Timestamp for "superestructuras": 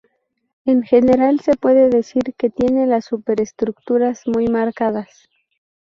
3.05-4.23